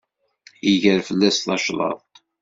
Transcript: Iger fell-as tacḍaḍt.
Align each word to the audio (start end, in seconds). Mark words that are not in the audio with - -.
Iger 0.71 0.99
fell-as 1.07 1.37
tacḍaḍt. 1.37 2.13